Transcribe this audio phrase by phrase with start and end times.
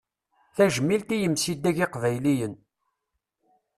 [0.55, 2.53] Tajmilt i yimsidag iqbayliyen.